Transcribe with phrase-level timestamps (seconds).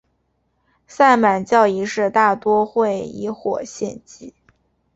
[0.87, 4.33] 萨满教仪式大多会以火献祭。